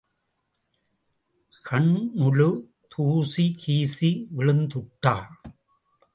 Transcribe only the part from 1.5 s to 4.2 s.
கண்ணுல தூசி கீசி